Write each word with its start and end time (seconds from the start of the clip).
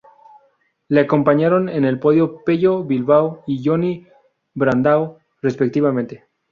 Le 0.87 1.01
acompañaron 1.01 1.69
en 1.69 1.85
el 1.85 1.99
podio 1.99 2.43
Pello 2.43 2.83
Bilbao 2.83 3.43
y 3.45 3.63
Joni 3.63 4.07
Brandão, 4.55 5.19
respectivamente. 5.43 6.25